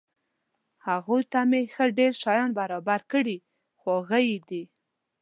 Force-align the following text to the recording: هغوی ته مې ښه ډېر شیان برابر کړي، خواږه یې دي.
هغوی 0.87 1.21
ته 1.31 1.39
مې 1.49 1.61
ښه 1.73 1.85
ډېر 1.99 2.11
شیان 2.21 2.49
برابر 2.59 2.99
کړي، 3.11 3.37
خواږه 3.79 4.19
یې 4.29 4.37
دي. 4.49 4.63